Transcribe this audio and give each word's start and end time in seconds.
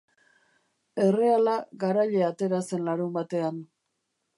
Erreala 1.03 1.55
garaile 1.85 2.27
atera 2.31 2.67
zen 2.71 2.87
larunbatean. 2.93 3.67